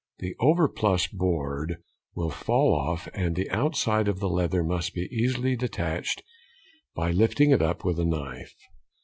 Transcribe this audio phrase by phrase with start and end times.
[0.17, 1.75] The overplus board
[2.15, 6.23] will fall off and the outside of the leather may be easily detached
[6.95, 8.55] by lifting it up with a knife.